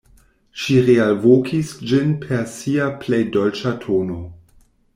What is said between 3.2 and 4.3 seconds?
dolĉa tono.